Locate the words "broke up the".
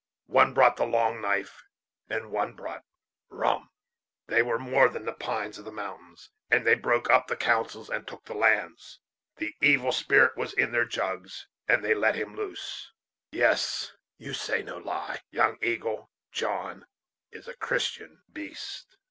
6.73-7.35